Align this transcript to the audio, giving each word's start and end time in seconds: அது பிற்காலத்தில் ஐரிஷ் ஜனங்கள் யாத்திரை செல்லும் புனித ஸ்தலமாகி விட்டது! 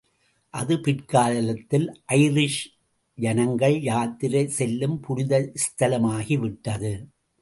அது 0.53 0.79
பிற்காலத்தில் 0.79 1.85
ஐரிஷ் 2.15 2.63
ஜனங்கள் 3.17 3.81
யாத்திரை 3.81 4.47
செல்லும் 4.49 4.99
புனித 4.99 5.33
ஸ்தலமாகி 5.65 6.37
விட்டது! 6.39 6.93